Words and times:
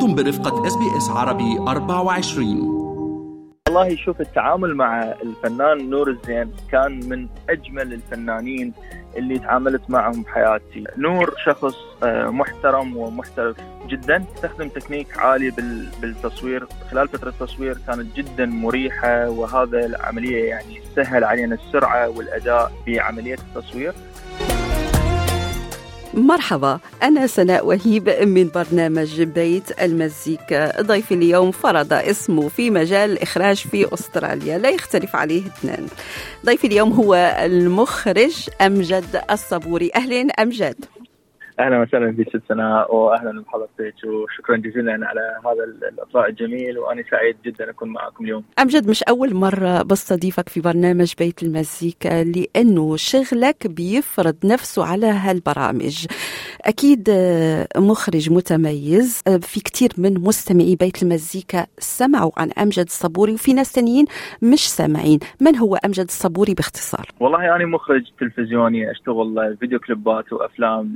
أنتم 0.00 0.14
برفقة 0.14 0.66
SBS 0.66 1.10
عربي 1.10 1.58
24 1.58 2.80
والله 3.68 3.96
شوف 3.96 4.20
التعامل 4.20 4.74
مع 4.74 5.02
الفنان 5.02 5.90
نور 5.90 6.10
الزين 6.10 6.52
كان 6.72 7.08
من 7.08 7.28
أجمل 7.50 7.92
الفنانين 7.92 8.72
اللي 9.16 9.38
تعاملت 9.38 9.90
معهم 9.90 10.22
بحياتي 10.22 10.84
نور 10.96 11.34
شخص 11.44 11.74
آه، 12.02 12.30
محترم 12.30 12.96
ومحترف 12.96 13.56
جدا. 13.86 14.24
استخدم 14.36 14.68
تكنيك 14.68 15.18
عالي 15.18 15.50
بالتصوير. 16.00 16.66
خلال 16.90 17.08
فترة 17.08 17.28
التصوير 17.28 17.78
كانت 17.86 18.16
جدا 18.16 18.46
مريحة 18.46 19.30
وهذا 19.30 19.86
العملية 19.86 20.44
يعني 20.44 20.80
سهل 20.96 21.24
علينا 21.24 21.54
السرعة 21.54 22.08
والأداء 22.08 22.72
في 22.84 23.00
عمليه 23.00 23.34
التصوير. 23.34 23.92
مرحبا 26.14 26.78
أنا 27.02 27.26
سناء 27.26 27.66
وهيب 27.66 28.08
من 28.08 28.48
برنامج 28.54 29.22
بيت 29.22 29.82
المزيكا 29.82 30.82
ضيفي 30.82 31.14
اليوم 31.14 31.50
فرض 31.50 31.92
اسمه 31.92 32.48
في 32.48 32.70
مجال 32.70 33.10
الإخراج 33.10 33.56
في 33.56 33.94
أستراليا 33.94 34.58
لا 34.58 34.70
يختلف 34.70 35.16
عليه 35.16 35.46
اثنان. 35.46 35.86
ضيفي 36.46 36.66
اليوم 36.66 36.92
هو 36.92 37.14
المخرج 37.44 38.48
أمجد 38.60 39.22
الصبوري. 39.30 39.90
أهلا 39.96 40.20
أمجد. 40.20 40.84
أهلا 41.58 41.82
وسهلا 41.82 42.12
في 42.12 42.24
ست 42.24 42.42
سناء 42.48 42.94
واهلا 42.94 43.42
بحضرتك 43.42 43.94
وشكرا 44.04 44.56
جزيلا 44.56 44.92
على 44.92 45.20
هذا 45.44 45.88
الاطلاع 45.88 46.26
الجميل 46.26 46.78
وأنا 46.78 47.04
سعيد 47.10 47.36
جدا 47.44 47.70
أكون 47.70 47.88
معكم 47.88 48.24
اليوم. 48.24 48.44
امجد 48.58 48.88
مش 48.90 49.02
أول 49.02 49.34
مرة 49.34 49.82
بستضيفك 49.82 50.48
في 50.48 50.60
برنامج 50.60 51.14
بيت 51.18 51.42
المزيكا 51.42 52.24
لأنه 52.24 52.96
شغلك 52.96 53.66
بيفرض 53.66 54.36
نفسه 54.44 54.84
على 54.84 55.06
هالبرامج. 55.06 56.06
أكيد 56.60 57.10
مخرج 57.76 58.32
متميز 58.32 59.22
في 59.40 59.60
كثير 59.60 59.90
من 59.98 60.14
مستمعي 60.14 60.76
بيت 60.76 61.02
المزيكا 61.02 61.66
سمعوا 61.78 62.30
عن 62.36 62.50
امجد 62.50 62.84
الصبوري 62.84 63.32
وفي 63.32 63.52
ناس 63.54 63.72
ثانيين 63.72 64.04
مش 64.42 64.70
سامعين، 64.70 65.18
من 65.40 65.56
هو 65.56 65.76
امجد 65.76 66.04
الصبوري 66.04 66.54
باختصار؟ 66.54 67.06
والله 67.20 67.56
أنا 67.56 67.66
مخرج 67.66 68.02
تلفزيوني 68.20 68.90
أشتغل 68.90 69.56
فيديو 69.60 69.78
كليبات 69.78 70.32
وأفلام 70.32 70.92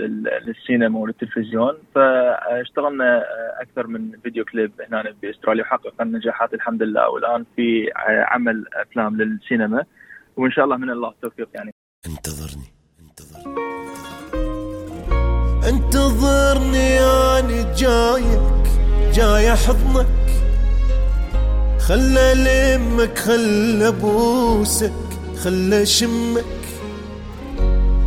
للسينما 0.54 0.98
وللتلفزيون 0.98 1.74
فاشتغلنا 1.94 3.24
أكثر 3.60 3.86
من 3.86 4.10
فيديو 4.22 4.44
كليب 4.44 4.72
هنا 4.88 5.14
باستراليا 5.22 5.62
وحققنا 5.62 6.18
نجاحات 6.18 6.54
الحمد 6.54 6.82
لله 6.82 7.08
والآن 7.08 7.44
في 7.56 7.90
عمل 8.32 8.64
أفلام 8.74 9.16
للسينما 9.16 9.84
وإن 10.36 10.50
شاء 10.50 10.64
الله 10.64 10.76
من 10.76 10.90
الله 10.90 11.08
التوفيق 11.08 11.48
يعني. 11.54 11.74
انتظرني 12.06 12.68
انتظرني. 13.00 13.54
انتظرني 15.68 17.00
أنا 17.00 17.74
جايك 17.76 18.64
جاي 19.14 19.52
أحضنك. 19.52 20.06
خلى 21.88 22.28
لمك 22.46 23.18
خلى 23.18 23.88
ابوسك 23.88 24.92
خلى 25.44 25.86
شمك. 25.86 26.63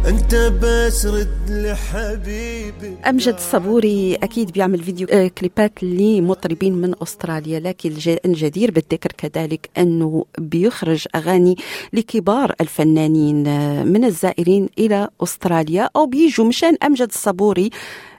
أنت 0.08 0.36
بس 0.36 1.06
رد 1.06 1.50
لحبيبي. 1.50 2.98
أمجد 3.10 3.34
الصبوري 3.34 4.16
أكيد 4.16 4.52
بيعمل 4.52 4.84
فيديو 4.84 5.08
آه، 5.12 5.28
كليبات 5.28 5.84
لمطربين 5.84 6.74
من 6.74 6.94
أستراليا 7.02 7.60
لكن 7.60 7.94
الجدير 8.26 8.72
بالذكر 8.72 9.12
كذلك 9.18 9.70
أنه 9.78 10.26
بيخرج 10.38 11.06
أغاني 11.16 11.56
لكبار 11.94 12.56
الفنانين 12.62 13.48
آه، 13.48 13.84
من 13.84 14.06
الزائرين 14.06 14.70
إلى 14.80 15.10
أستراليا 15.24 15.90
أو 15.96 16.06
بيجوا 16.06 16.46
مشان 16.46 16.76
أمجد 16.84 17.08
الصبوري 17.08 17.70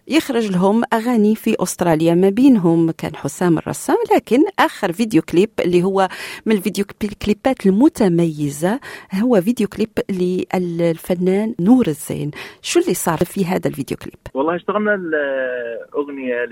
يخرج 0.08 0.50
لهم 0.50 0.82
أغاني 0.92 1.34
في 1.34 1.56
أستراليا 1.60 2.14
ما 2.14 2.28
بينهم 2.28 2.90
كان 2.90 3.16
حسام 3.16 3.58
الرسام. 3.58 3.96
لكن 4.14 4.38
آخر 4.58 4.92
فيديو 4.92 5.22
كليب 5.22 5.50
اللي 5.60 5.82
هو 5.82 6.08
من 6.46 6.56
الفيديو 6.56 6.84
كليبات 7.24 7.66
المتميزة 7.66 8.80
هو 9.14 9.40
فيديو 9.40 9.68
كليب 9.68 9.88
للفنان 10.10 11.54
نور 11.60 11.86
الزين. 11.86 12.30
شو 12.62 12.80
اللي 12.80 12.94
صار 12.94 13.18
في 13.18 13.44
هذا 13.44 13.68
الفيديو 13.68 13.96
كليب؟ 13.96 14.18
والله 14.34 14.56
اشتغلنا 14.56 14.94
الأغنية 14.94 16.44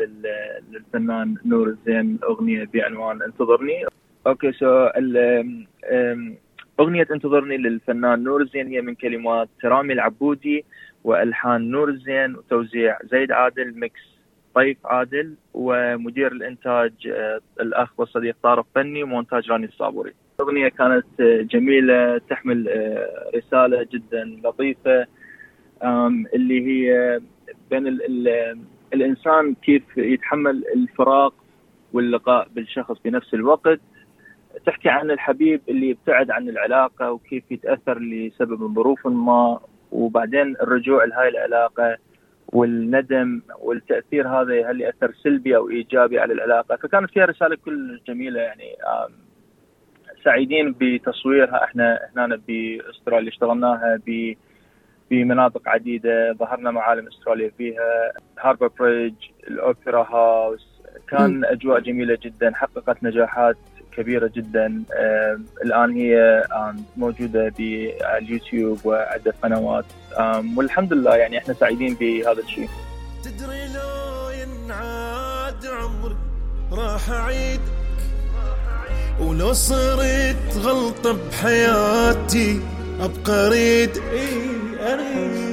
للفنان 0.73 1.35
نور 1.45 1.69
الزين 1.69 2.19
أغنية 2.25 2.69
بعنوان 2.75 3.23
انتظرني. 3.23 3.85
Okay 4.27 4.53
so 4.53 4.87
أغنية 6.81 7.07
انتظرني 7.13 7.57
للفنان 7.57 8.25
نور 8.25 8.43
الزين 8.43 8.67
هي 8.67 8.81
من 8.81 8.95
كلمات 8.95 9.49
رامي 9.65 9.93
العبودي 9.93 10.65
وألحان 11.05 11.71
نور 11.71 11.89
الزين 11.89 12.37
وتوزيع 12.37 12.99
زيد 13.05 13.33
عادل 13.33 13.81
mix 13.81 14.01
طيف 14.55 14.87
عادل 14.87 15.35
ومدير 15.55 16.33
الإنتاج 16.33 16.93
آه، 17.07 17.41
الأخ 17.61 18.01
والصديق 18.01 18.37
طارق 18.43 18.67
فني 18.75 19.03
ومونتاج 19.03 19.51
راني 19.51 19.67
الصابوري. 19.67 20.15
الاغنيه 20.41 20.69
كانت 20.69 21.07
آه، 21.21 21.43
جميلة 21.43 22.19
تحمل 22.19 22.69
آه، 22.69 23.31
رسالة 23.37 23.87
جدا 23.93 24.25
لطيفة 24.45 25.07
اللي 26.35 26.67
هي 26.67 27.21
بين 27.71 27.87
ال 27.87 28.29
ال 28.29 28.59
الإنسان 28.95 29.55
كيف 29.55 29.83
يتحمل 29.97 30.65
الفراق 30.77 31.35
واللقاء 31.93 32.49
بالشخص 32.55 32.99
في 33.03 33.11
نفس 33.11 33.35
الوقت 33.35 33.81
تحكي 34.67 34.89
عن 34.89 35.11
الحبيب 35.11 35.61
اللي 35.69 35.91
يبتعد 35.91 36.31
عن 36.31 36.49
العلاقة 36.49 37.13
وكيف 37.13 37.45
يتأثر 37.51 37.99
لسبب 37.99 38.75
ظروف 38.75 39.07
ما 39.07 39.61
وبعدين 39.93 40.57
الرجوع 40.63 41.05
لهاي 41.05 41.29
العلاقة 41.29 41.97
والندم 42.49 43.43
والتأثير 43.59 44.29
هذا 44.29 44.71
هل 44.71 44.81
يأثر 44.81 45.13
سلبي 45.23 45.57
أو 45.57 45.71
إيجابي 45.71 46.19
على 46.19 46.33
العلاقة؟ 46.33 46.77
فكانت 46.77 47.11
فيها 47.11 47.25
رسالة 47.25 47.57
كل 47.57 48.01
جميلة 48.09 48.41
يعني 48.41 48.77
سعيدين 50.25 50.75
بتصويرها. 50.81 51.65
إحنا 51.65 51.99
هنا 52.17 52.41
بأستراليا 52.49 53.29
اشتغلناها 53.29 54.01
ب 54.07 54.35
بمناطق 55.11 55.69
عديدة 55.69 56.33
ظهرنا 56.33 56.71
معالم 56.71 57.07
أستراليا 57.07 57.51
فيها 57.59 58.13
هاربر 58.41 58.71
بريدج 58.81 59.25
الأوبرا 59.49 60.03
هاوس 60.03 60.83
كان 61.09 61.45
أجواء 61.45 61.81
جميلة 61.81 62.19
جدا 62.23 62.53
حققت 62.55 63.05
نجاحات. 63.05 63.57
كبيرة 63.97 64.31
جدا. 64.37 64.83
الآن 65.65 65.93
هي 65.97 66.43
موجودة 66.97 67.53
باليوتيوب 67.59 68.81
وعدة 68.85 69.35
قنوات. 69.43 69.85
والحمد 70.57 70.93
لله 70.93 71.17
يعني 71.17 71.39
إحنا 71.39 71.55
سعيدين 71.55 71.95
بهذا 71.95 72.41
الشيء. 72.41 72.69
تدري 73.25 73.67
لو 73.75 74.31
ينعاد 74.31 75.67
عمري 75.67 76.17
راح 76.73 77.11
أعيدك 77.11 77.61
ولو 79.21 79.53
صرت 79.53 80.57
غلطة 80.57 81.17
بحياتي 81.31 82.61
أبقى 83.01 83.47
أريد. 83.47 83.91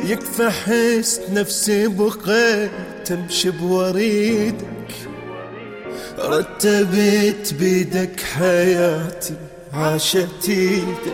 يكفى 0.10 0.50
حس 0.50 1.22
نفسي 1.34 1.88
بقيت 1.88 2.72
تمشي 3.06 3.52
بوريدك. 3.52 4.66
رتبت 6.24 7.54
بيدك 7.60 8.22
حياتي 8.36 9.36
عاشت 9.74 10.50
إيدك. 10.50 11.14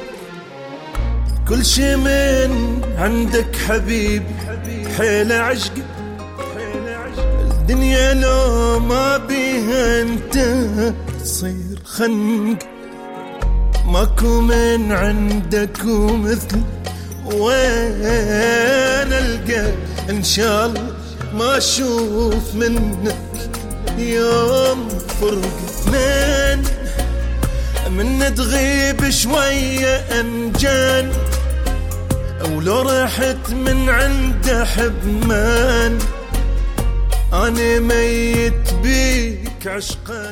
كل 1.48 1.66
شي 1.66 1.96
من 1.96 2.82
عندك 2.98 3.56
حبيبي 3.68 4.36
حيل 4.98 5.32
عشقي 5.32 5.82
الدنيا 7.52 8.14
لو 8.14 8.80
ما 8.80 9.18
بيها 9.18 10.02
أنت 10.02 10.36
تصير 11.24 11.80
خنق. 11.86 12.60
ماكو 13.86 14.42
من 14.42 14.92
عندك 14.92 15.86
ومثل 15.86 16.62
وين 17.34 18.04
ألقى؟ 19.14 19.74
إن 20.10 20.24
شاء 20.24 20.66
الله 20.66 20.94
ما 21.34 21.58
أشوف 21.58 22.56
منك 22.56 23.16
يوم. 23.98 24.88
فرق 25.22 25.60
من؟ 25.88 26.64
من 27.90 28.36
تغيب 28.36 29.10
شوية 29.10 30.20
أمجان 30.20 31.12
ولو 32.52 32.82
رحت 32.82 33.50
من 33.50 33.90
عند 33.90 34.64
حبمان 34.64 36.00
أنا 37.34 37.80
ميت 37.80 38.74
بيك 38.84 39.68
عشقا. 39.68 40.29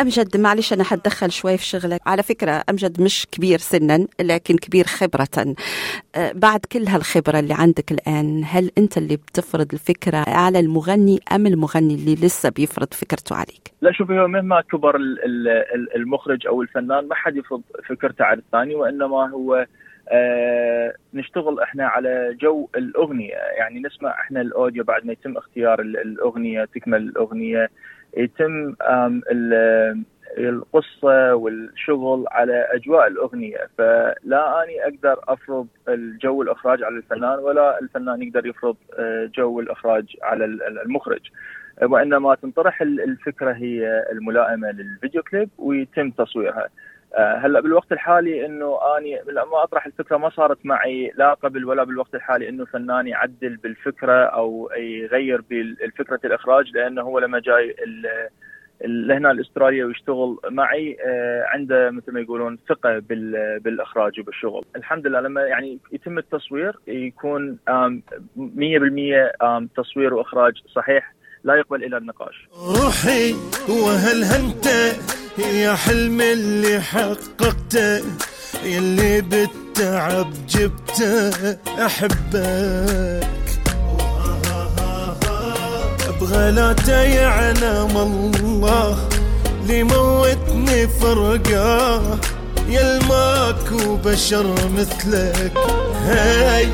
أمجد 0.00 0.36
معلش 0.36 0.72
أنا 0.72 0.84
حتدخل 0.84 1.32
شوي 1.32 1.56
في 1.56 1.64
شغلك. 1.64 2.00
على 2.06 2.22
فكرة 2.22 2.62
أمجد 2.70 3.00
مش 3.00 3.26
كبير 3.32 3.58
سنا 3.58 4.06
لكن 4.20 4.56
كبير 4.56 4.84
خبرة. 4.84 5.54
أه، 6.16 6.32
بعد 6.32 6.60
كل 6.72 6.86
هالخبرة 6.88 7.38
اللي 7.38 7.54
عندك 7.54 7.92
الآن 7.92 8.42
هل 8.46 8.70
أنت 8.78 8.98
اللي 8.98 9.16
بتفرض 9.16 9.72
الفكرة 9.72 10.24
على 10.28 10.60
المغني 10.60 11.20
أم 11.32 11.46
المغني 11.46 11.94
اللي 11.94 12.14
لسه 12.14 12.50
بيفرض 12.50 12.94
فكرته 12.94 13.36
عليك؟ 13.36 13.72
لا 13.80 13.92
شوفي 13.92 14.12
هو 14.12 14.28
مهما 14.28 14.60
كبر 14.60 14.96
المخرج 15.96 16.46
أو 16.46 16.62
الفنان 16.62 17.08
ما 17.08 17.14
حد 17.14 17.36
يفرض 17.36 17.62
فكرته 17.88 18.24
على 18.24 18.38
الثاني 18.38 18.74
وإنما 18.74 19.30
هو 19.30 19.66
آه 20.08 20.94
نشتغل 21.14 21.60
إحنا 21.60 21.86
على 21.86 22.36
جو 22.40 22.68
الأغنية. 22.76 23.34
يعني 23.58 23.80
نسمع 23.80 24.10
إحنا 24.10 24.40
الأوديو 24.40 24.84
بعد 24.84 25.06
ما 25.06 25.12
يتم 25.12 25.36
اختيار 25.36 25.80
الأغنية 25.80 26.64
تكمل 26.64 27.02
الأغنية. 27.02 27.68
يتم 28.16 28.74
آم، 28.82 29.22
ال- 29.30 30.02
القصة 30.38 31.34
والشغل 31.34 32.24
على 32.30 32.66
أجواء 32.70 33.06
الأغنية. 33.06 33.58
فلا 33.78 34.64
أني 34.64 34.82
أقدر 34.82 35.20
أفرض 35.28 35.66
الجو 35.88 36.42
الإخراج 36.42 36.82
على 36.82 36.96
الفنان 36.96 37.38
ولا 37.38 37.80
الفنان 37.80 38.22
يقدر 38.22 38.46
يفرض 38.46 38.76
آه، 38.98 39.30
جو 39.34 39.60
الإخراج 39.60 40.04
على 40.22 40.44
ال- 40.44 40.62
ال- 40.62 40.78
المخرج. 40.82 41.20
وإنما 41.82 42.34
تنطرح 42.34 42.82
ال- 42.82 43.00
الفكرة 43.00 43.52
هي 43.52 44.04
الملائمة 44.12 44.70
للفيديو 44.70 45.22
كليب 45.22 45.48
ويتم 45.58 46.10
تصويرها. 46.10 46.68
هلا 47.18 47.60
بالوقت 47.60 47.92
الحالي 47.92 48.46
إنه 48.46 48.78
آني 48.98 49.20
لما 49.28 49.62
أطرح 49.62 49.86
الفكرة 49.86 50.16
ما 50.16 50.28
صارت 50.30 50.58
معي 50.66 51.12
لا 51.16 51.34
قبل 51.34 51.64
ولا 51.64 51.84
بالوقت 51.84 52.14
الحالي 52.14 52.48
إنه 52.48 52.64
فنان 52.64 53.06
يعدل 53.06 53.56
بالفكرة 53.56 54.12
أو 54.24 54.70
يغير 54.76 55.40
بالفكرة 55.40 56.20
الإخراج 56.24 56.70
لأنه 56.74 57.02
هو 57.02 57.18
لما 57.18 57.38
جاي 57.40 57.76
لهنا 58.84 59.30
الاستراليا 59.30 59.84
ويشتغل 59.84 60.36
معي 60.50 60.96
آه، 61.06 61.44
عنده 61.46 61.90
مثل 61.90 62.12
ما 62.12 62.20
يقولون 62.20 62.58
ثقة 62.68 62.98
بال- 62.98 63.60
بالإخراج 63.60 64.20
وبالشغل. 64.20 64.64
الحمد 64.76 65.06
لله 65.06 65.20
لما 65.20 65.42
يعني 65.42 65.78
يتم 65.92 66.18
التصوير 66.18 66.76
يكون 66.86 67.58
آم، 67.68 68.02
100% 68.36 69.32
آم، 69.42 69.66
تصوير 69.66 70.14
وإخراج 70.14 70.52
صحيح. 70.66 71.14
لا 71.44 71.54
يقبل 71.54 71.84
إلى 71.84 71.96
النقاش. 71.96 72.48
روحي 72.58 73.36
وهل 73.68 74.24
أنت 74.24 74.66
يا 75.38 75.74
حلم 75.74 76.20
اللي 76.20 76.80
حققته 76.80 78.02
يلي 78.64 79.20
بالتعب 79.20 80.32
جبته 80.48 81.30
أحبك. 81.86 83.28
أبغى 86.08 86.50
لا 86.50 87.02
يعلم 87.02 87.96
الله 87.96 89.08
اللي 89.60 89.82
موتني 89.82 90.88
فرقاه 90.88 92.18
يا 92.68 92.96
الماكو 92.96 93.96
بشر 93.96 94.46
مثلك. 94.78 95.52
هاي 96.04 96.68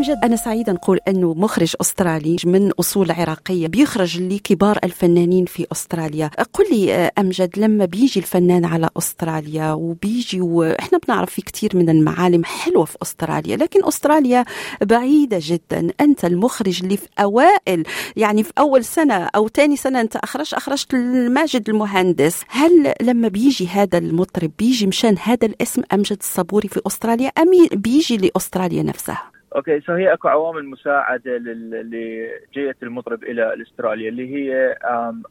أمجد 0.00 0.18
أنا 0.24 0.36
سعيدة 0.36 0.72
نقول 0.72 0.98
أنه 1.08 1.34
مخرج 1.34 1.74
أسترالي 1.80 2.36
من 2.44 2.70
أصول 2.70 3.10
عراقية 3.10 3.66
بيخرج 3.66 4.22
لكبار 4.22 4.78
الفنانين 4.84 5.44
في 5.44 5.66
أستراليا. 5.72 6.30
قل 6.52 6.64
لي 6.70 6.94
آه، 6.94 7.12
أمجد 7.18 7.58
لما 7.58 7.84
بيجي 7.84 8.20
الفنان 8.20 8.64
على 8.64 8.88
أستراليا 8.96 9.72
وبيجي 9.72 10.40
وإحنا 10.40 10.98
بنعرف 10.98 11.30
في 11.30 11.42
كثير 11.42 11.76
من 11.76 11.90
المعالم 11.90 12.44
حلوة 12.44 12.84
في 12.84 12.96
أستراليا 13.02 13.56
لكن 13.56 13.84
أستراليا 13.84 14.44
بعيدة 14.82 15.38
جدا. 15.42 15.92
أنت 16.00 16.24
المخرج 16.24 16.82
اللي 16.82 16.96
في 16.96 17.08
أوائل 17.18 17.82
يعني 18.16 18.42
في 18.42 18.52
أول 18.58 18.84
سنة 18.84 19.14
أو 19.14 19.48
تاني 19.48 19.76
سنة 19.76 20.00
أنت 20.00 20.16
أخرجت 20.16 20.54
أخرجت 20.54 20.94
ماجد 21.30 21.68
المهندس. 21.68 22.40
هل 22.48 22.94
لما 23.02 23.28
بيجي 23.28 23.68
هذا 23.68 23.98
المطرب 23.98 24.50
بيجي 24.58 24.86
مشان 24.86 25.16
هذا 25.22 25.46
الاسم 25.46 25.82
أمجد 25.92 26.18
الصبوري 26.20 26.68
في 26.68 26.80
أستراليا 26.86 27.28
أم 27.28 27.50
بيجي 27.72 28.16
لأستراليا 28.16 28.82
نفسها؟ 28.82 29.39
Okay 29.56 29.80
so 29.80 29.92
هي 29.92 30.12
أكو 30.12 30.28
عوامل 30.28 30.64
مساعدة 30.64 31.36
لجيه 31.38 32.76
المطرب 32.82 33.22
إلى 33.24 33.62
أستراليا 33.62 34.08
اللي 34.08 34.34
هي 34.36 34.76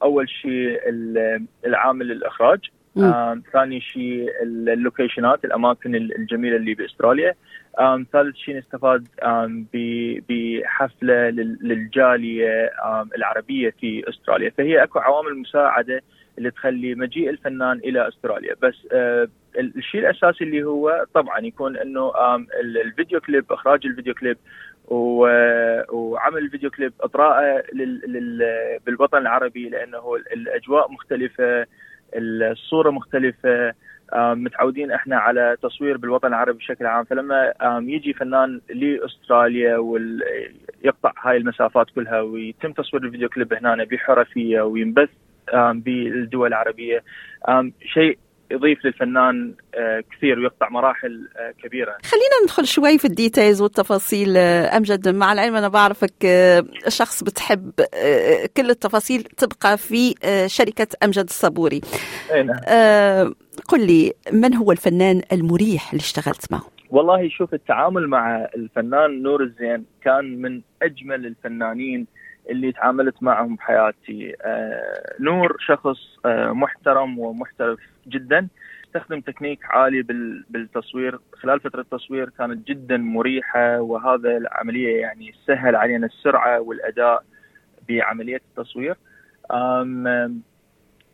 أول 0.03 0.29
شيء 0.29 0.89
ال- 0.89 1.45
العامل 1.65 2.11
الاخراج 2.11 2.59
ثاني 3.53 3.81
شيء 3.81 4.29
ال- 4.43 4.69
ال 4.69 4.77
location 4.77 5.38
ات 5.38 5.45
الأماكن 5.45 5.95
ال- 5.95 6.15
الجميلة 6.15 6.55
اللي 6.55 6.73
بأستراليا 6.73 7.35
ثالث 8.13 8.35
شيء 8.35 8.57
نستفاد 8.57 9.07
بحفلة 10.29 11.29
لل- 11.29 11.57
للجالية 11.61 12.71
العربية 13.15 13.69
في 13.79 14.09
أستراليا. 14.09 14.49
فهي 14.49 14.83
أكو 14.83 14.99
عوامل 14.99 15.37
مساعدة 15.37 16.01
اللي 16.37 16.51
تخلي 16.51 16.95
مجيء 16.95 17.29
الفنان 17.29 17.77
إلى 17.77 18.07
أستراليا. 18.07 18.55
بس 18.61 18.87
آه، 18.91 19.27
الشيء 19.57 20.01
الأساسي 20.01 20.43
اللي 20.43 20.63
هو 20.63 21.05
طبعا 21.13 21.39
يكون 21.39 21.77
إنه 21.77 22.11
الفيديو 22.85 23.19
كليب 23.21 23.51
إخراج 23.51 23.85
الفيديو 23.85 24.13
كليب 24.13 24.37
وعمل 25.89 26.37
الفيديو 26.37 26.69
كليب 26.69 26.93
لل- 27.73 28.79
بالوطن 28.85 29.17
العربي 29.17 29.69
لأنه 29.69 30.15
ال- 30.15 30.33
الأجواء 30.33 30.91
مختلفة 30.91 31.65
الصورة 32.15 32.89
مختلفة 32.89 33.73
متعودين 34.15 34.91
إحنا 34.91 35.17
على 35.17 35.57
تصوير 35.61 35.97
بالوطن 35.97 36.27
العربي 36.27 36.57
بشكل 36.57 36.85
عام. 36.85 37.03
فلما 37.03 37.53
يجي 37.79 38.13
فنان 38.13 38.61
لأستراليا 38.69 39.77
ويقطع 39.77 41.13
هاي 41.21 41.37
المسافات 41.37 41.87
كلها 41.95 42.21
ويتم 42.21 42.71
تصوير 42.71 43.03
الفيديو 43.03 43.29
كليب 43.29 43.53
هنا 43.53 43.83
بحرفية 43.83 44.61
وينبث 44.61 45.09
بالدول 45.73 46.47
العربية 46.47 47.03
شيء 47.85 48.17
يضيف 48.51 48.85
للفنان 48.85 49.53
آه، 49.75 50.03
كثير 50.11 50.39
ويقطع 50.39 50.69
مراحل 50.69 51.27
آه، 51.37 51.53
كبيرة. 51.63 51.97
خلينا 52.03 52.43
ندخل 52.43 52.67
شوي 52.67 52.97
في 52.97 53.05
ال 53.05 53.12
details 53.12 53.61
والتفاصيل 53.61 54.37
آه، 54.37 54.77
أمجد. 54.77 55.09
مع 55.09 55.33
العلم 55.33 55.55
أنا 55.55 55.67
بعرفك 55.67 56.13
شخص 56.87 57.23
بتحب 57.23 57.71
كل 58.57 58.69
التفاصيل 58.69 59.23
تبقى 59.23 59.77
في 59.77 60.15
شركة 60.47 60.87
أمجد 61.03 61.23
الصبوري. 61.23 61.81
نعم. 62.35 63.33
قل 63.67 63.87
لي 63.87 64.13
من 64.33 64.53
هو 64.55 64.71
الفنان 64.71 65.21
المريح 65.31 65.91
اللي 65.91 66.01
اشتغلت 66.01 66.51
معه؟ 66.51 66.61
والله 66.89 67.29
شوف 67.29 67.53
التعامل 67.53 68.07
مع 68.07 68.47
الفنان 68.55 69.21
نور 69.23 69.43
الزين 69.43 69.85
كان 70.03 70.41
من 70.41 70.61
أجمل 70.81 71.25
الفنانين 71.25 72.07
اللي 72.49 72.71
تعاملت 72.71 73.23
معهم 73.23 73.55
بحياتي. 73.55 74.35
آه 74.41 75.13
نور 75.19 75.57
شخص 75.67 75.97
آه 76.25 76.51
محترم 76.51 77.19
ومحترف 77.19 77.79
جدا. 78.09 78.47
استخدم 78.85 79.21
تكنيك 79.21 79.59
عالي 79.65 80.01
بال- 80.01 80.45
بالتصوير. 80.49 81.19
خلال 81.33 81.59
فترة 81.59 81.81
التصوير 81.81 82.29
كانت 82.29 82.67
جدا 82.67 82.97
مريحة 82.97 83.81
وهذا 83.81 84.37
العملية 84.37 85.01
يعني 85.01 85.33
سهل 85.47 85.75
علينا 85.75 86.05
السرعة 86.05 86.59
والأداء 86.59 87.23
بعملية 87.89 88.41
التصوير. 88.49 88.95
آم، 89.51 90.41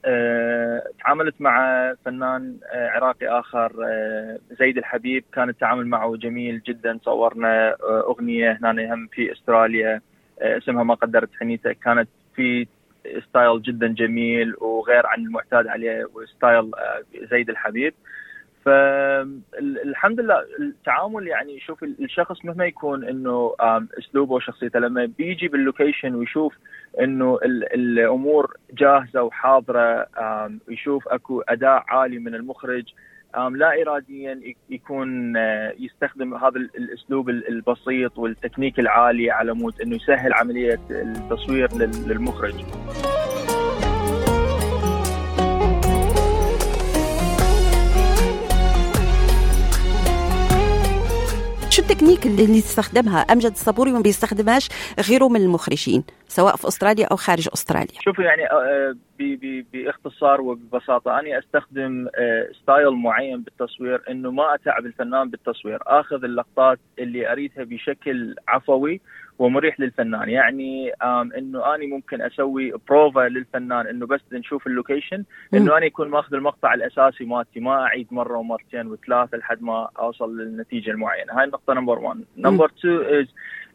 آه، 0.06 0.84
تعاملت 1.04 1.36
مع 1.40 1.94
فنان 2.06 2.58
آه، 2.74 2.90
عراقي 2.90 3.28
آخر 3.28 3.72
آه، 3.86 4.40
زيد 4.60 4.78
الحبيب. 4.78 5.24
كان 5.34 5.50
التعامل 5.50 5.88
معه 5.88 6.16
جميل 6.16 6.62
جدا. 6.68 7.00
صورنا 7.04 7.70
آه، 7.70 8.04
أغنية 8.08 8.60
هنا 8.62 8.94
هم 8.94 9.08
في 9.08 9.32
أستراليا 9.32 10.02
اسمها 10.42 10.84
ما 10.84 10.94
قدرت 10.94 11.30
حنيته 11.40 11.72
كانت 11.72 12.10
في 12.36 12.68
style 13.30 13.62
جدا 13.62 13.88
جميل 13.88 14.54
وغير 14.58 15.08
عن 15.08 15.20
المعتاد 15.22 15.68
عليه 15.68 16.06
و 16.14 16.23
style 16.23 16.72
آه، 16.76 17.04
زيد 17.32 17.50
الحبيب. 17.50 17.94
فالحمد 18.66 20.20
لله 20.20 20.36
التعامل 20.60 21.28
يعني 21.28 21.60
شوف 21.60 21.84
الشخص 21.84 22.46
مهما 22.46 22.66
يكون 22.66 23.04
إنه 23.04 23.56
أسلوبه 24.00 24.34
وشخصيته 24.34 24.80
لما 24.80 25.06
بيجي 25.18 25.48
بال 25.48 25.61
location 25.61 26.16
ويشوف 26.16 26.56
إنه 27.00 27.40
ال- 27.46 27.74
الأمور 27.74 28.54
جاهزة 28.74 29.24
وحاضرة 29.24 30.08
آم، 30.20 30.60
يشوف 30.70 31.08
أكو 31.08 31.42
أداء 31.42 31.84
عالي 31.88 32.20
من 32.20 32.36
المخرج 32.36 32.84
لا 33.36 33.82
اراديا 33.82 34.40
يك- 34.44 34.58
يكون 34.70 35.38
آه، 35.38 35.74
يستخدم 35.80 36.34
هذا 36.34 36.56
ال- 36.58 36.70
الأسلوب 36.78 37.30
ال- 37.30 37.48
البسيط 37.50 38.18
والتكنيك 38.18 38.80
العالي 38.80 39.32
على 39.32 39.54
مود 39.54 39.82
إنه 39.82 39.96
يسهل 39.96 40.34
عملية 40.34 40.80
التصوير 40.92 41.74
لل- 41.74 42.08
للمخرج. 42.08 42.54
شو 51.76 51.82
التكنيك 51.82 52.26
اللي 52.26 52.58
استخدمها 52.58 53.20
أمجد 53.20 53.52
الصبوري 53.52 53.92
وما 53.92 54.02
بيستخدمهاش 54.02 54.70
غيره 55.10 55.28
من 55.30 55.42
المخرجين 55.42 56.04
سواء 56.28 56.56
في 56.56 56.68
أستراليا 56.68 57.06
أو 57.12 57.16
خارج 57.16 57.48
أستراليا. 57.54 58.02
شوفوا 58.02 58.24
يعني 58.24 58.52
آه، 58.52 58.96
ب- 59.20 59.66
باختصار 59.74 60.42
وببساطة 60.42 61.20
أنا 61.20 61.40
أستخدم 61.40 62.08
آه، 62.18 62.48
style 62.64 62.90
معين 62.92 63.42
بالتصوير 63.42 64.02
إنه 64.10 64.32
ما 64.32 64.56
أتعب 64.56 64.86
الفنان 64.86 65.30
بالتصوير. 65.30 65.80
آخذ 65.88 66.24
اللقطات 66.24 66.80
اللي 67.00 67.32
أريدها 67.32 67.64
بشكل 67.64 68.36
عفوي 68.48 69.02
ومريح 69.40 69.80
للفنان. 69.80 70.30
يعني 70.30 70.92
إنه 71.38 71.76
أني 71.76 71.88
ممكن 71.88 72.22
أسوي 72.22 72.74
بروفا 72.90 73.20
للفنان 73.20 73.88
إنه 73.88 74.06
بس 74.06 74.22
نشوف 74.32 74.68
ال 74.68 74.74
location 74.74 75.24
إنه 75.54 75.78
أنا 75.78 75.86
يكون 75.86 76.10
ماخذ 76.10 76.34
المقطع 76.34 76.74
الأساسي 76.74 77.26
مالتي 77.26 77.60
ما 77.60 77.84
أعيد 77.84 78.08
مرة 78.12 78.38
ومرتين 78.38 78.88
وثلاثه 78.88 79.38
لحد 79.38 79.62
ما 79.62 79.90
أوصل 80.00 80.38
للنتيجة 80.38 80.92
المعينة. 80.92 81.34
هاي 81.34 81.44
النقطة 81.44 81.74
number 81.74 82.00
1 82.00 82.24
number 82.38 82.72
2 82.80 83.20
is 83.20 83.28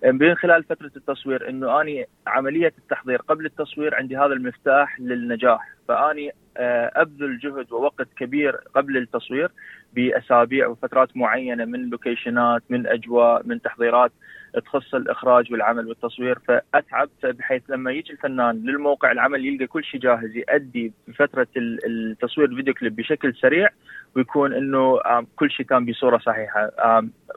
من 0.05 0.35
خلال 0.35 0.65
فترة 0.65 0.91
التصوير 0.97 1.49
إنه 1.49 1.81
أني 1.81 2.07
عملية 2.27 2.73
التحضير 2.79 3.19
قبل 3.19 3.47
التصوير 3.47 3.95
عندي 3.95 4.17
هذا 4.17 4.33
المفتاح 4.33 5.01
للنجاح. 5.01 5.69
فأني 5.89 6.33
آه، 6.57 6.91
أبذل 6.95 7.39
جهد 7.39 7.73
ووقت 7.73 8.09
كبير 8.17 8.57
قبل 8.75 8.97
التصوير 8.97 9.51
بأسابيع 9.95 10.67
وفترات 10.67 11.17
معينة 11.17 11.65
من 11.65 11.91
لوكيشنات 11.91 12.63
من 12.71 12.87
أجواء 12.87 13.43
من 13.45 13.63
تحضيرات. 13.63 14.13
تخص 14.59 14.95
الإخراج 14.95 15.53
والعمل 15.53 15.87
والتصوير 15.89 16.39
فأتعب. 16.39 17.09
بحيث 17.25 17.63
لما 17.69 17.93
يجي 17.93 18.13
الفنان 18.13 18.57
للموقع 18.57 19.13
العمل 19.13 19.47
يلقى 19.47 19.67
كل 19.67 19.85
شيء 19.85 20.01
جاهز 20.01 20.37
يؤدي 20.37 20.93
فتره 21.15 21.47
التصوير 21.57 22.49
الفيديو 22.49 22.75
كليب 22.75 22.97
بشكل 22.97 23.35
سريع 23.35 23.69
ويكون 24.17 24.55
إنه 24.55 24.99
كل 25.37 25.51
شيء 25.51 25.67
كان 25.67 25.85
بصورة 25.85 26.19
صحيحة. 26.19 26.71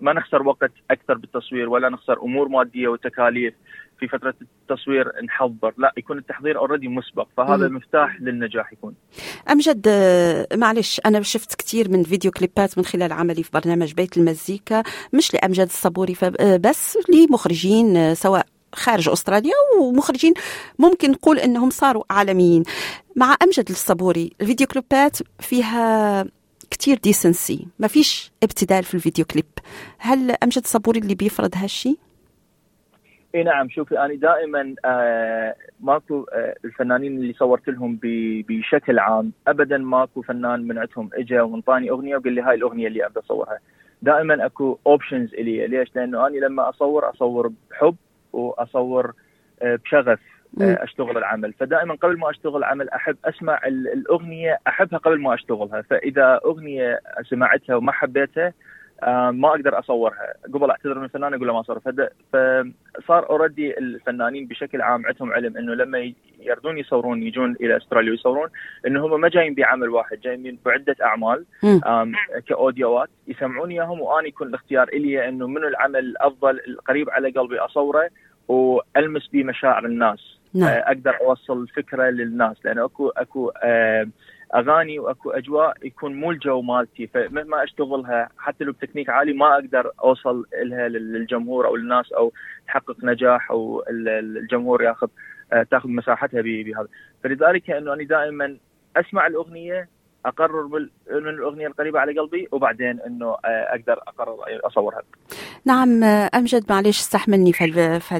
ما 0.01 0.13
نخسر 0.13 0.47
وقت 0.47 0.71
أكثر 0.91 1.13
بالتصوير 1.13 1.69
ولا 1.69 1.89
نخسر 1.89 2.21
أمور 2.21 2.47
مادية 2.47 2.87
وتكاليف. 2.87 3.53
في 4.07 4.17
فترة 4.17 4.33
التصوير 4.41 5.11
نحضر. 5.25 5.73
لا 5.77 5.93
يكون 5.97 6.17
التحضير 6.17 6.57
already 6.57 6.87
مسبق 6.87 7.27
فهذا 7.37 7.67
م. 7.67 7.75
مفتاح 7.75 8.21
للنجاح 8.21 8.73
يكون. 8.73 8.95
امجد 9.51 9.85
آه، 9.87 10.47
معلش 10.55 11.01
أنا 11.05 11.21
شفت 11.21 11.55
كثير 11.55 11.89
من 11.89 12.03
فيديو 12.03 12.31
كليبات 12.31 12.77
من 12.77 12.85
خلال 12.85 13.13
عملي 13.13 13.43
في 13.43 13.49
برنامج 13.53 13.93
بيت 13.93 14.17
المزيكا 14.17 14.83
مش 15.13 15.33
لامجد 15.33 15.65
الصبوري 15.65 16.15
آه، 16.39 16.57
بس 16.57 16.97
لمخرجين 17.09 17.97
آه، 17.97 18.13
سواء 18.13 18.45
خارج 18.75 19.09
أستراليا 19.09 19.53
ومخرجين 19.81 20.33
ممكن 20.79 21.11
نقول 21.11 21.39
إنهم 21.39 21.69
صاروا 21.69 22.03
عالميين. 22.09 22.63
مع 23.15 23.35
امجد 23.43 23.69
الصبوري 23.69 24.31
الفيديو 24.41 24.67
كليبات 24.67 25.17
فيها 25.39 26.25
كتير 26.71 26.97
decency 26.97 27.67
ما 27.79 27.87
فيش 27.87 28.31
ابتذال 28.43 28.83
في 28.83 28.93
الفيديو 28.93 29.25
كليب. 29.25 29.45
هل 29.97 30.31
امجد 30.31 30.61
الصبوري 30.63 30.99
اللي 30.99 31.15
بيفرض 31.15 31.51
هالشي؟ 31.55 31.97
إي 33.35 33.43
نعم 33.43 33.69
شوفي 33.69 33.99
أنا 33.99 34.13
دائما 34.15 34.75
آه 34.85 35.55
ماكو 35.79 36.25
آه 36.33 36.55
الفنانين 36.65 37.17
اللي 37.17 37.33
صورت 37.33 37.67
لهم 37.69 37.99
بشكل 38.49 38.99
عام 38.99 39.31
ابدا 39.47 39.77
ماكو 39.77 40.21
فنان 40.21 40.67
من 40.67 40.77
عندهم 40.77 41.09
اجى 41.13 41.39
وانطاني 41.39 41.89
أغنية 41.89 42.17
وقال 42.17 42.33
لي 42.33 42.41
هاي 42.41 42.55
الأغنية 42.55 42.87
اللي 42.87 43.05
ابي 43.05 43.19
أصورها. 43.19 43.59
دائما 44.01 44.45
أكو 44.45 44.79
options 44.87 45.33
إلي. 45.33 45.67
ليش؟ 45.67 45.95
لأنه 45.95 46.27
أنا 46.27 46.37
لما 46.37 46.69
أصور 46.69 47.09
أصور 47.09 47.51
بحب 47.71 47.95
وأصور 48.33 49.13
آه 49.61 49.75
بشغف 49.75 50.19
آه 50.61 50.83
أشتغل 50.83 51.17
العمل. 51.17 51.53
فدائما 51.53 51.95
قبل 51.95 52.17
ما 52.17 52.29
أشتغل 52.29 52.55
العمل 52.55 52.89
أحب 52.89 53.17
أسمع 53.25 53.61
الأغنية 53.67 54.59
أحبها 54.67 54.99
قبل 54.99 55.21
ما 55.21 55.33
أشتغلها. 55.33 55.81
فإذا 55.81 56.39
أغنية 56.45 56.99
سمعتها 57.29 57.75
وما 57.75 57.91
حبيتها 57.91 58.53
ما 59.31 59.49
أقدر 59.49 59.79
أصورها. 59.79 60.33
قبل 60.53 60.69
أعتذر 60.69 60.99
من 60.99 61.03
الفنان 61.03 61.33
أقول 61.33 61.47
له 61.47 61.53
ما 61.53 61.59
أصور. 61.59 61.79
فصار 61.79 63.29
اوريدي 63.29 63.77
الفنانين 63.77 64.47
بشكل 64.47 64.81
عام 64.81 65.05
عندهم 65.05 65.33
علم 65.33 65.57
إنه 65.57 65.73
لما 65.73 66.13
يردون 66.39 66.77
يصورون 66.77 67.23
يجون 67.23 67.55
إلى 67.61 67.77
أستراليا 67.77 68.11
ويصورون 68.11 68.49
إنه 68.87 69.05
هم 69.05 69.21
ما 69.21 69.29
جايين 69.29 69.53
بعمل 69.53 69.89
واحد 69.89 70.19
جايين 70.19 70.59
بعدة 70.65 70.95
أعمال 71.03 71.45
كأوديوات. 72.47 73.09
يسمعون 73.27 73.71
اياهم 73.71 74.01
وأنا 74.01 74.27
يكون 74.27 74.47
الاختيار 74.47 74.87
إلي 74.87 75.29
إنه 75.29 75.47
منو 75.47 75.67
العمل 75.67 75.99
الأفضل 75.99 76.59
القريب 76.67 77.09
على 77.09 77.29
قلبي 77.29 77.59
أصوره 77.59 78.09
وألمس 78.47 79.27
به 79.27 79.43
مشاعر 79.43 79.85
الناس. 79.85 80.39
نعم. 80.53 80.69
آه، 80.69 80.71
أقدر 80.71 81.17
أوصل 81.21 81.61
الفكرة 81.61 82.09
للناس. 82.09 82.65
لأنه 82.65 82.85
اكو 82.85 83.09
أكو 83.09 83.51
آه 83.63 84.07
أغاني 84.55 84.99
وأكو 84.99 85.31
أجواء 85.31 85.77
يكون 85.83 86.13
مو 86.13 86.31
الجو 86.31 86.61
مالتي. 86.61 87.07
فمهما 87.07 87.63
أشتغلها 87.63 88.29
حتى 88.37 88.63
لو 88.63 88.71
بتكنيك 88.71 89.09
عالي 89.09 89.33
ما 89.33 89.53
أقدر 89.53 89.91
أوصل 90.03 90.45
لها 90.63 90.87
للجمهور 90.89 91.67
أو 91.67 91.75
الناس 91.75 92.11
أو 92.11 92.33
تحقق 92.67 93.03
نجاح 93.03 93.51
أو 93.51 93.83
الجمهور 93.89 94.83
ياخذ 94.83 95.07
آه، 95.53 95.63
تاخذ 95.63 95.89
مساحتها 95.89 96.41
بهذا. 96.41 96.87
فلذلك 97.23 97.71
إنه 97.71 97.93
أنا 97.93 98.03
دائما 98.03 98.57
أسمع 98.97 99.27
الأغنية 99.27 99.87
أقرر 100.25 100.67
من 101.11 101.29
الأغنية 101.29 101.67
القريبة 101.67 101.99
على 101.99 102.19
قلبي 102.19 102.47
وبعدين 102.51 102.99
إنه 103.07 103.25
آه، 103.25 103.37
أقدر 103.45 103.99
أقرر 104.07 104.35
أصورها. 104.63 105.01
نعم 105.65 106.03
أمجد 106.03 106.65
معلش 106.69 106.99
استحملني 106.99 107.53
في 107.53 107.99
في 107.99 108.17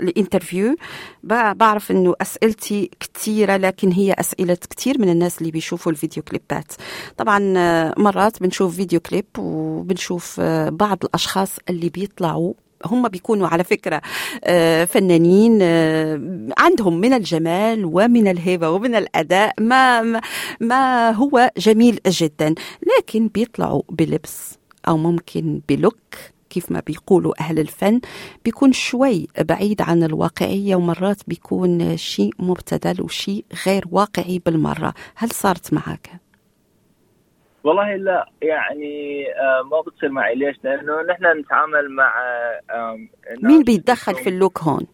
ال 0.00 0.08
interview 0.08 0.76
بعرف 1.54 1.90
إنه 1.90 2.14
أسئلتي 2.20 2.90
كثيره 3.00 3.56
لكن 3.56 3.92
هي 3.92 4.12
أسئلة 4.12 4.58
كثير 4.70 5.00
من 5.00 5.08
الناس 5.08 5.38
اللي 5.40 5.52
بيشوفوا 5.52 5.92
الفيديو 5.92 6.22
كليبات. 6.22 6.72
طبعا 7.16 7.54
آه، 7.56 7.94
مرات 7.96 8.42
بنشوف 8.42 8.76
فيديو 8.76 9.00
كليب 9.00 9.26
وبنشوف 9.38 10.40
آه، 10.40 10.68
بعض 10.68 11.04
الأشخاص 11.04 11.58
اللي 11.70 11.88
بيطلعوا 11.88 12.54
هم 12.86 13.08
بيكونوا 13.08 13.48
على 13.48 13.64
فكرة 13.64 14.02
آه، 14.44 14.84
فنانين 14.84 15.58
آه، 15.62 16.20
عندهم 16.58 17.00
من 17.00 17.12
الجمال 17.12 17.84
ومن 17.84 18.28
الهيبة 18.28 18.70
ومن 18.70 18.94
الأداء 18.94 19.54
ما, 19.60 20.20
ما 20.60 21.10
هو 21.10 21.50
جميل 21.58 22.00
جدا 22.08 22.54
لكن 22.98 23.28
بيطلعوا 23.28 23.82
بلبس 23.90 24.58
أو 24.88 24.96
ممكن 24.96 25.60
ب 25.68 25.74
look 25.74 25.96
كيف 26.50 26.72
ما 26.72 26.82
بيقولوا 26.86 27.40
أهل 27.40 27.58
الفن 27.58 28.00
بيكون 28.44 28.72
شوي 28.72 29.28
بعيد 29.38 29.82
عن 29.82 30.02
الواقعية 30.02 30.76
ومرات 30.76 31.22
بيكون 31.26 31.96
شيء 31.96 32.32
مبتذل 32.38 33.02
وشيء 33.02 33.44
غير 33.66 33.84
واقعي 33.90 34.42
بالمرة 34.46 34.94
هل 35.14 35.30
صارت 35.30 35.72
معك؟ 35.72 36.23
والله 37.64 37.96
لا 37.96 38.28
يعني 38.42 39.26
آه، 39.32 39.62
ما 39.62 39.80
بتصير 39.80 40.08
معي 40.08 40.34
ليش؟ 40.34 40.56
لأنه 40.64 41.02
نحن 41.02 41.38
نتعامل 41.38 41.90
مع 41.90 42.14
مين 43.42 43.62
بيتدخل 43.62 44.14
في 44.14 44.28
ال 44.28 44.34
look 44.34 44.58
هون؟ 44.58 44.86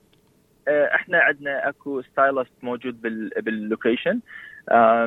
آه، 0.68 0.94
إحنا 0.94 1.18
عندنا 1.18 1.68
أكو 1.68 2.02
stylist 2.02 2.52
موجود 2.62 3.02
بال 3.36 3.53
location 3.53 4.20
آه، 4.68 5.06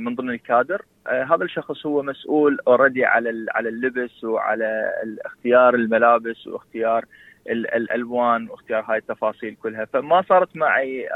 من 0.00 0.14
ضمن 0.14 0.30
الكادر 0.30 0.82
هذا 1.06 1.44
الشخص 1.44 1.86
هو 1.86 2.02
مسؤول 2.02 2.58
already 2.68 3.04
على 3.04 3.46
على 3.50 3.68
اللبس 3.68 4.24
وعلى 4.24 4.92
اختيار 5.26 5.74
الملابس 5.74 6.46
واختيار 6.46 7.04
الألوان 7.50 8.48
واختيار 8.50 8.84
هاي 8.88 8.98
التفاصيل 8.98 9.56
كلها. 9.62 9.84
فما 9.84 10.22
صارت 10.22 10.56
معي 10.56 11.08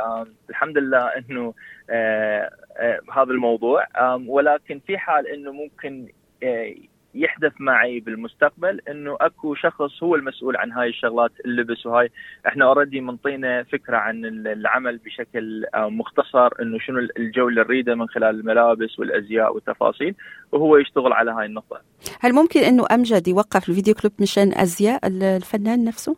الحمد 0.51 0.79
لله 0.79 0.99
إنه 0.99 1.55
آه، 1.91 2.51
آه، 2.77 3.01
هذا 3.13 3.31
الموضوع. 3.31 3.87
ولكن 4.27 4.81
في 4.87 4.99
حال 4.99 5.27
إنه 5.27 5.53
ممكن 5.53 6.09
آه، 6.43 6.75
يحدث 7.15 7.53
معي 7.61 8.01
بالمستقبل 8.01 8.81
إنه 8.91 9.17
أكو 9.21 9.55
شخص 9.55 10.03
هو 10.03 10.15
المسؤول 10.15 10.57
عن 10.57 10.73
هاي 10.73 10.89
الشغلات 10.89 11.31
اللبس 11.45 11.87
وهاي 11.87 12.11
إحنا 12.47 12.65
already 12.65 13.01
منطينا 13.01 13.63
فكرة 13.63 13.97
عن 13.97 14.25
العمل 14.25 14.99
بشكل 14.99 15.65
مختصر 15.75 16.49
إنه 16.63 16.79
شنو 16.79 16.99
الجو 17.19 17.49
اللي 17.49 17.61
نريده 17.61 17.95
من 17.95 18.09
خلال 18.09 18.41
الملابس 18.41 18.99
والأزياء 18.99 19.55
والتفاصيل 19.55 20.15
وهو 20.53 20.77
يشتغل 20.77 21.13
على 21.13 21.31
هاي 21.31 21.47
النقطة. 21.47 21.81
هل 22.21 22.33
ممكن 22.33 22.61
إنه 22.61 22.85
أمجد 22.93 23.29
يوقف 23.29 23.69
الفيديو 23.69 23.95
كليب 23.95 24.13
مشان 24.21 24.53
أزياء 24.55 25.01
الفنان 25.07 25.85
نفسه؟ 25.85 26.17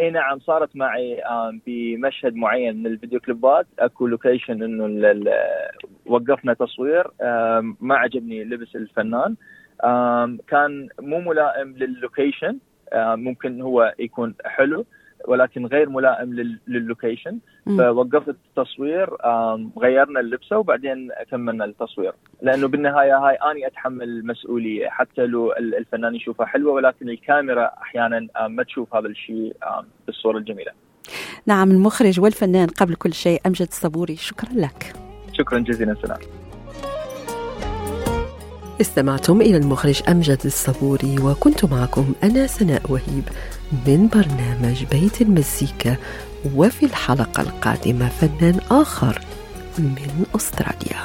إي 0.00 0.10
نعم 0.10 0.38
صارت 0.38 0.76
معي 0.76 1.22
بمشهد 1.66 2.34
معين 2.34 2.76
من 2.82 2.86
الفيديو 2.86 3.20
كليبات 3.20 3.66
أكو 3.78 4.06
location 4.06 4.62
إنه 4.62 5.24
وقفنا 6.06 6.54
تصوير 6.54 7.10
ما 7.80 7.96
عجبني 7.96 8.44
لبس 8.44 8.76
الفنان 8.76 9.34
كان 10.48 10.88
مو 11.00 11.20
ملائم 11.20 11.76
للوكيشن 11.76 12.58
ممكن 12.94 13.60
هو 13.60 13.94
يكون 13.98 14.34
حلو 14.44 14.84
ولكن 15.28 15.66
غير 15.66 15.88
ملائم 15.88 16.58
للوكيشن 16.68 17.38
فوقفت 17.66 18.28
التصوير 18.28 19.10
غيرنا 19.78 20.20
اللبسة 20.20 20.58
وبعدين 20.58 21.10
كملنا 21.30 21.64
التصوير 21.64 22.12
لأنه 22.42 22.68
بالنهاية 22.68 23.18
هاي 23.18 23.34
أني 23.34 23.66
أتحمل 23.66 24.02
المسؤوليه 24.02 24.88
حتى 24.88 25.26
لو 25.26 25.52
الفنان 25.52 26.14
يشوفها 26.14 26.46
حلوة 26.46 26.72
ولكن 26.72 27.08
الكاميرا 27.08 27.70
أحيانا 27.82 28.26
ما 28.48 28.62
تشوف 28.62 28.96
هذا 28.96 29.08
الشيء 29.08 29.56
بالصورة 30.06 30.38
الجميلة. 30.38 30.72
نعم 31.46 31.70
المخرج 31.70 32.20
والفنان 32.20 32.68
قبل 32.68 32.94
كل 32.94 33.12
شيء 33.12 33.40
أمجد 33.46 33.66
الصبوري 33.66 34.16
شكرا 34.16 34.50
لك. 34.54 34.92
شكرا 35.32 35.58
جزيلا 35.58 35.94
سلام. 35.94 36.18
استمعتم 38.80 39.40
إلى 39.40 39.56
المخرج 39.56 40.02
أمجد 40.08 40.38
الصبوري 40.44 41.18
وكنت 41.18 41.64
معكم 41.64 42.12
أنا 42.24 42.46
سناء 42.46 42.82
وهيب 42.88 43.24
من 43.86 44.08
برنامج 44.08 44.84
بيت 44.84 45.22
المزيكا 45.22 45.96
وفي 46.54 46.86
الحلقة 46.86 47.40
القادمة 47.42 48.08
فنان 48.08 48.60
آخر 48.70 49.20
من 49.78 50.24
أستراليا. 50.36 51.04